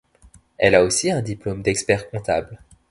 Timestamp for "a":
0.73-0.83